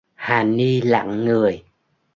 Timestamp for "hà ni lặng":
0.15-1.25